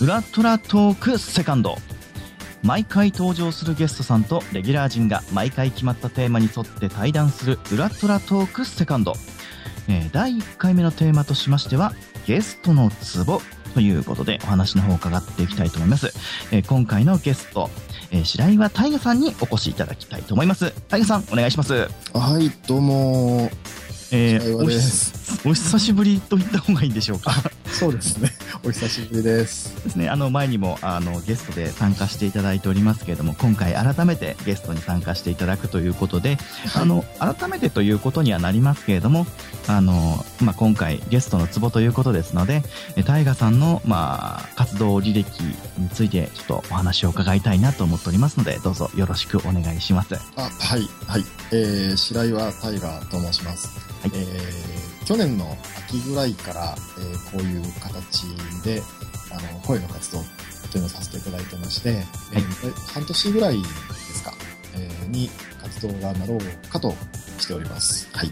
[0.00, 1.76] 裏トラトークセカンド。
[2.62, 9.14] 毎回登場するゲストさんとレギュラー陣が毎回決まったテーマに沿って対談する裏トラトークセカンド、
[9.88, 11.94] えー第1回目のテーマとしましては
[12.26, 13.40] ゲストのツボ
[13.72, 16.12] ということでお話の方を伺っていきたいと思います、
[16.52, 17.70] えー今回のゲスト、
[18.10, 20.74] えー白岩大河さんにお越しいただきたいと思います。
[20.88, 21.88] 大河さんお願いします。
[22.12, 23.50] はい、どうも。
[24.12, 24.56] えー
[25.48, 27.32] お久しぶりと言った方がいいんでしょうか？
[27.66, 28.30] そうですね。
[28.62, 29.84] お久しぶりです。
[29.84, 36.36] ですね、あの前にもあのゲストで参加していただいておりますけれども今回改めてゲストに参加していただくということで、
[36.76, 39.26] あの改めてということにはなりますけれども
[39.66, 42.62] あの、まあ、今回ゲストのツボということですので
[42.96, 45.42] えタイガさんの、まあ、活動履歴
[45.78, 50.14] についてちょっとお話を伺いたいなと思っておりますのでどうぞよろしくお願いします。
[50.36, 51.24] あ、はい、はい。
[51.52, 53.80] えー、白岩タイガーと申します。
[54.02, 54.79] はいえー、
[55.10, 55.56] 去年の
[55.88, 58.28] 秋ぐらいから、えー、こういう形
[58.62, 58.80] で、
[59.32, 60.18] あの、声の活動
[60.70, 63.64] というのをさせていただいてまして、えー半年ぐらいで
[64.14, 64.32] すか、
[64.76, 65.28] えー、に
[65.60, 66.94] 活動がなろうかと
[67.40, 68.08] しております。
[68.12, 68.30] はい。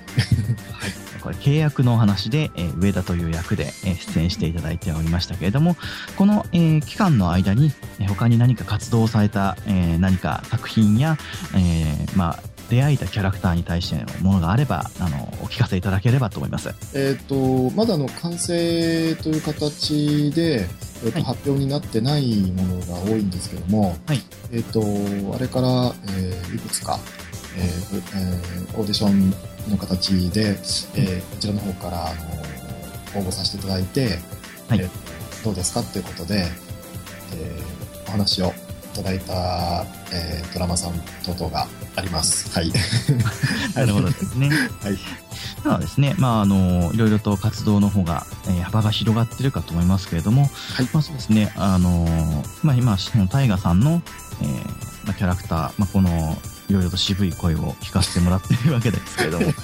[1.20, 5.76] これ契約のお話で、えー上田という役で、えー出演していただいておりましたけれども
[6.16, 11.16] この、えー期間の間に、えー他に何か活動された、えー何か作品や、
[11.56, 16.74] えーまあ、出会えたキャラクターに対してのものがあればあのお聞かせいただければと思います。
[16.94, 20.66] えっ、と、まだあの完成という形で、
[21.04, 21.22] えーとはい。
[21.22, 24.20] 発表になってないものが多いんですけども、はい。
[24.52, 24.80] えっ、と、
[25.34, 26.98] あれから、えーいくつか、
[27.56, 29.30] えーえーオーディション
[29.70, 32.14] の形で、えーこちらの方から、あ
[33.14, 34.18] の応募させていただいて、
[34.68, 34.80] はい。
[34.80, 34.88] えー
[35.44, 36.46] どうですかっていうことで、
[37.34, 38.52] えーお話を
[38.98, 40.92] いただいた、えードラマさん
[41.24, 42.50] 等々があります。
[42.52, 42.72] はい。
[43.74, 44.48] なるほどですね。
[44.82, 44.98] はい。
[45.62, 54.02] ではですね、まあ、あの、いろいろと活動の方が、えー幅が広がってるかと思いますけれども、はいまあそうですね、あの、まあ今、そのタイガさんの、
[54.42, 54.48] えー
[55.04, 56.36] まあ、キャラクター、まあこの、
[56.68, 59.54] いろいろと渋い声を聞かせてもらっているわけですけれども、はい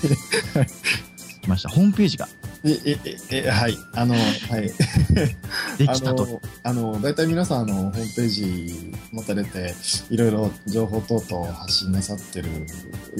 [1.42, 1.68] 来ました。
[1.68, 2.26] ホームページが
[2.64, 2.98] え、え、
[3.30, 3.76] え、えはい。
[3.92, 4.72] あの、はい。
[5.76, 6.40] できたと。
[6.62, 9.74] あの、あの、大体皆さん、あの、ホームページ持たれて、
[10.08, 12.54] いろいろ情報等々発信なさってるよ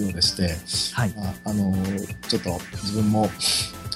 [0.09, 0.57] うでして、
[0.95, 1.15] はい。
[1.19, 1.77] ああの、
[2.27, 3.31] ちょっと自分も、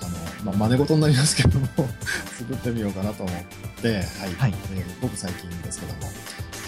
[0.03, 1.66] あの、まあ、真似事になりますけども、
[2.38, 3.36] 作ってみようかなと思っ
[3.80, 4.04] て、はい。
[4.36, 6.00] はいえーごく最近ですけども、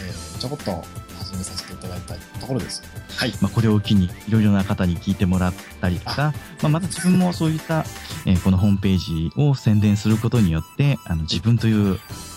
[0.00, 0.82] えーちょこっと
[1.18, 2.82] 始めさせていただいたところです。
[3.14, 3.32] はい。
[3.42, 5.52] まあ、これを機にいろいろな方に聞いてもらっ
[5.82, 7.84] たりとか、まあ、また自分もそういった、
[8.26, 11.96] えーこのホームページを宣伝することによって、あの自分という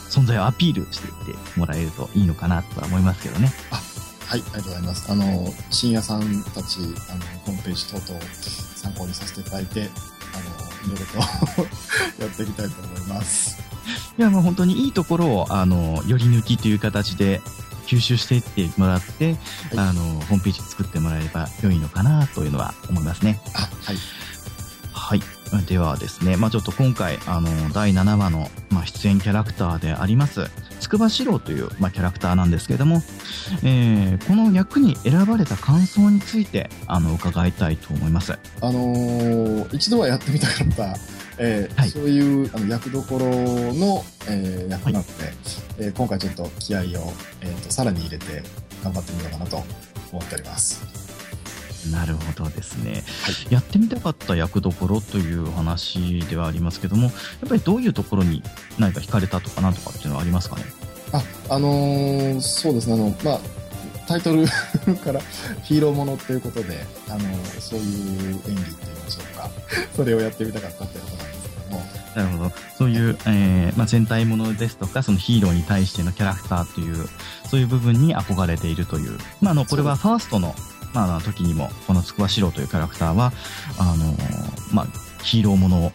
[0.09, 3.51] 存在をアピールしていってもらえるといいのかなとは思いますけどね。
[4.27, 5.11] はい、ありがとうございます。
[5.11, 6.21] あの、深夜さん
[6.55, 6.79] たち、
[7.09, 8.21] あの、ホームページ等々
[8.75, 9.89] 参考にさせていただいて、
[10.33, 11.63] あの、いろいろと
[12.23, 13.72] やっていきたいと思います。
[14.17, 17.41] いや、もう本当にいいところを、あの、より抜きという形で
[17.87, 19.37] 吸収していってもらって、はい
[19.77, 23.39] あの、ホームページ作ってもらえれば良いのかなというのは思いますね。
[23.55, 23.97] あ、はい。
[24.93, 25.21] はい。
[25.67, 30.49] ではですね、まあちょっと今回、あの、第7話の、まあ、出演キャラクターであります、
[30.79, 33.03] 筑波四郎という、まあ、キャラクターなんですけども、
[33.63, 38.33] えーこの役に選ばれた感想について、あの、伺いたいと思います。
[38.61, 40.95] あのー一度はやってみたかった、
[41.37, 41.89] えーはい。
[41.89, 45.11] そういうあの役どころの、えー役なので、
[45.79, 46.83] えー今回ちょっと気合を、
[47.41, 48.43] えーとさらに入れて
[48.83, 49.63] 頑張ってみようかなと
[50.11, 50.81] 思っております。
[51.91, 53.53] なるほどですね、はい。
[53.53, 57.13] やってみたかった役どころという話ではありますけども、やっ
[57.49, 58.41] ぱりどういうところに
[58.79, 60.63] 何か惹かれたとかなんとかっていうのはありますかね？
[61.11, 63.39] あ、あのーそうですね、あの、まあ、
[64.07, 64.45] タイトル
[64.97, 65.19] から
[65.63, 69.49] ヒーローものっていうことで、あのーそういう演技って言いましょうか。
[69.95, 71.83] それをやってみたかったってことなんですけども。
[72.15, 72.51] なるほど。
[72.77, 77.07] そういう、えーまあ、戦隊ものですとか、そのヒーローに対してのキャラクターという、
[77.49, 79.17] そういう部分に憧れているという。
[79.41, 80.55] まあ、あの、これはファーストの、
[80.93, 83.33] まあ時にも、このつくば四郎というキャラクターは、
[83.77, 84.87] あのーまあ、
[85.23, 85.91] ヒーローものお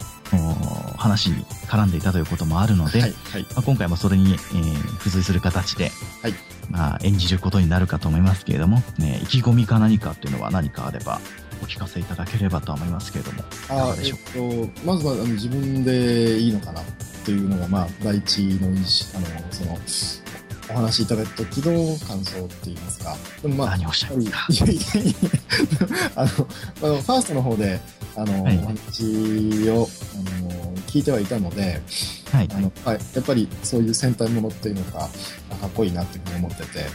[0.97, 3.43] 話に絡んでいたということもあるので、はい、はい。
[3.43, 5.91] まあ、今回もそれに、えー付随する形で、
[6.21, 6.33] はい
[6.69, 11.19] まあ、演じることになるかと思いますけれども、ね、意気込みか何かっていうのは何かあれば、
[11.63, 13.41] お聞かせいただければと思いますけれども。
[13.41, 16.81] かあがでしょえっと、まずはあの自分でいいのかな？
[16.81, 16.85] っ
[17.25, 18.77] ていうのが、まあ、第一の意思、
[19.15, 19.77] あの、その、
[20.71, 23.15] お話しいただいた時の感想って言いますか？
[23.41, 26.21] でもまあ、何をおっしゃいますか？
[26.21, 27.79] あの、あの、ファーストの方で、
[28.21, 28.57] あの、はい。
[28.57, 31.81] お話を、あの、聞いてはいたので、
[32.31, 32.49] はい。
[32.51, 35.09] あの、はい、やっぱりそういう戦隊ものっていうのが、
[35.51, 36.85] あかっこいいなっていうふうに思ってて、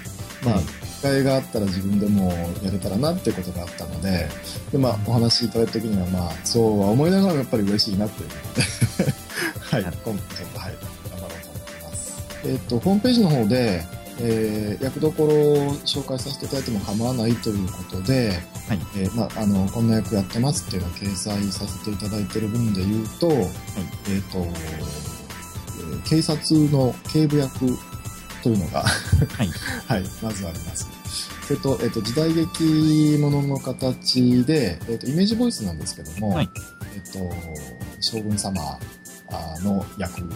[0.44, 0.64] まあ、はい。
[0.64, 2.30] 機会があったら自分でも
[2.62, 4.28] やれたらなっていうことがあったので、
[4.72, 8.28] で、まあ、お話しいただいた時には、まあ、そうは思いながらもやっぱり嬉しいなっていう
[9.60, 10.74] はい、今回ちょっと、はい、
[11.10, 12.22] 頑張ろうと思ってます。
[12.44, 13.84] えっ、と、ホームページの方で、
[14.20, 18.38] えー役どころを紹介させていただいても構わないということで、
[18.68, 25.14] はいえーまあ、あの、こんな役やってますっていうのを掲載させていただいている分で言うと、えっ、と、えー
[26.08, 27.58] 警察の警部役
[28.42, 29.48] というのが、はい。
[29.86, 30.88] はい、まずあります。
[31.46, 36.50] それと、えっ、と、時代劇ものの形で、えっ、と、イメージボイスなんですけども、はい
[36.94, 37.30] えっ、と、
[38.00, 38.78] 将軍様
[39.28, 40.26] あの役と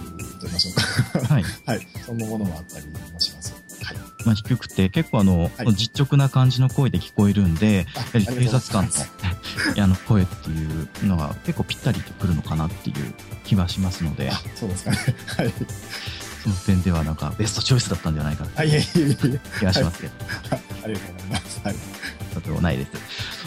[0.42, 1.34] 言いましょうか。
[1.34, 1.44] はい。
[1.66, 3.37] はい、そんなものもあったりもします。
[4.28, 4.32] はい。
[4.32, 8.90] まあ、低くて、結構あの、はい実直な感じの声で聞こえるんで、あやはり警察官の
[9.82, 13.14] あの声っていうのが結構ぴったりとくるのかなっていう
[13.44, 14.98] 気はしますので、あ、そうですかね。
[15.36, 15.52] はい。
[16.42, 19.40] その点ではなんかベストチョイスだったんじゃないかとあ、いえいえいえ。
[19.58, 20.12] 気がしますけど、
[20.84, 21.60] ありがとうございます。
[21.64, 21.76] はい。
[22.34, 22.90] とてもないです。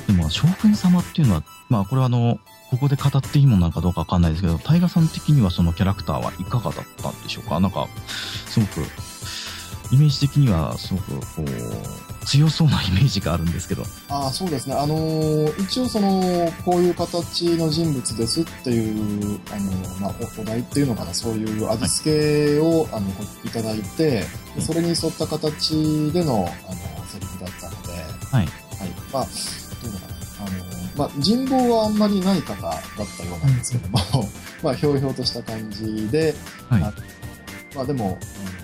[0.08, 2.40] でも、将軍様っていうのは、まあ、これはあの、
[2.70, 7.60] ここで語っていいものなのかどうかわかんないですけど、タイガさん的にはそのキャラクターはいかがだったんでしょうか？
[7.60, 7.88] なんか、
[8.48, 8.86] すごく、
[9.92, 14.76] イメージ的にはすごく、こう、強そうなイメージがあるんですけど、あそうですね。
[14.76, 24.24] あのー一応その、こういう形の人物ですっていう、あのーまあ、おお題っていうのかな、そういう味付けを、あの、ごいただいて、
[24.56, 28.02] でそれに沿った形での、あの、セリフだったので、はい。
[28.32, 28.48] はい。
[29.12, 29.30] まあ、ど
[29.84, 30.22] ういうのかな。
[30.42, 34.00] あの、まあ、人望はあんまりない方だったようなんですけども、
[34.64, 36.36] まあ、ひょうひょうとした感じで、
[36.70, 36.94] はいあ
[37.76, 38.61] まあ、でも、あ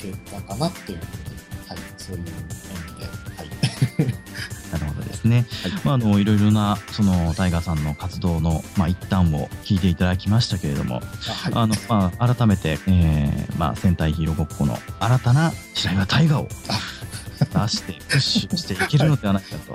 [0.00, 1.36] けたかなっていうふうに、
[1.68, 1.78] はい。
[1.96, 2.30] そういう意味
[3.00, 4.30] で、はい。
[4.72, 5.46] なるほどですね。
[5.62, 11.52] はいまあ、あの、いろいろな、その、タイガーさんの活動の、まあ、一端を聞いていただきましたけれども、あはい。
[11.54, 19.74] あの、まあ、改めて、えー、まあ、戦隊ヒーローごっこの新たな白岩大河を出して、プッシュしていけるのではないかと、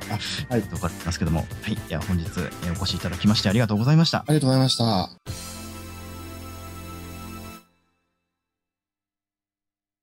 [0.49, 1.73] はいとかってますけども、はい。
[1.73, 4.19] いや、本日、えーお越しいただきましてありがとうございました。
[4.19, 5.44] ありがとうございました。